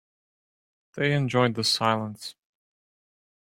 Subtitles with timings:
[0.95, 2.33] They enjoyed the silence.